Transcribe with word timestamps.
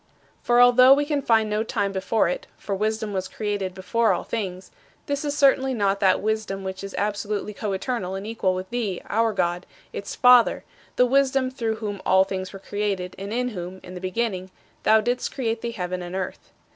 20. 0.37 0.37
For, 0.41 0.59
although 0.59 0.95
we 0.95 1.05
can 1.05 1.21
find 1.21 1.47
no 1.47 1.61
time 1.63 1.91
before 1.91 2.27
it 2.27 2.47
(for 2.57 2.73
wisdom 2.73 3.13
was 3.13 3.27
created 3.27 3.75
before 3.75 4.13
all 4.13 4.23
things), 4.23 4.71
this 5.05 5.23
is 5.23 5.37
certainly 5.37 5.75
not 5.75 5.99
that 5.99 6.19
Wisdom 6.23 6.63
which 6.63 6.83
is 6.83 6.95
absolutely 6.97 7.53
coeternal 7.53 8.15
and 8.15 8.25
equal 8.25 8.55
with 8.55 8.67
thee, 8.71 8.99
our 9.11 9.31
God, 9.31 9.67
its 9.93 10.15
Father, 10.15 10.63
the 10.95 11.05
Wisdom 11.05 11.51
through 11.51 11.75
whom 11.75 12.01
all 12.03 12.23
things 12.23 12.51
were 12.51 12.57
created 12.57 13.15
and 13.19 13.31
in 13.31 13.49
whom, 13.49 13.79
in 13.83 13.93
the 13.93 14.01
beginning, 14.01 14.49
thou 14.81 15.01
didst 15.01 15.31
create 15.35 15.61
the 15.61 15.69
heaven 15.69 16.01
and 16.01 16.15
earth. 16.15 16.51